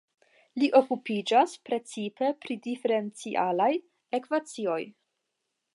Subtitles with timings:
[0.61, 3.71] Li okupiĝas precipe pri diferencialaj
[4.21, 4.81] ekvacioj.